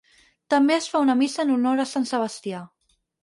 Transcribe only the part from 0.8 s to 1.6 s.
fa una missa en